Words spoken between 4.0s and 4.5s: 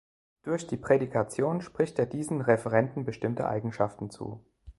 zu.